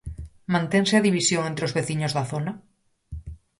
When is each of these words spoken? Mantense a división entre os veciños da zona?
Mantense 0.53 0.93
a 0.97 1.05
división 1.07 1.43
entre 1.45 1.65
os 1.67 1.75
veciños 1.77 2.11
da 2.17 2.27
zona? 2.31 2.51